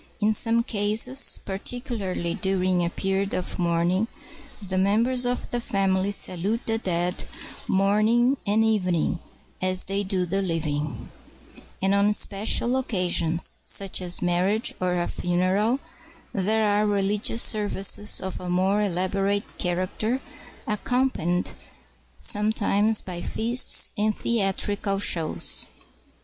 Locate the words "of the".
5.27-5.61